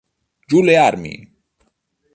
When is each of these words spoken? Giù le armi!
Giù 0.47 0.63
le 0.63 0.77
armi! 0.77 1.13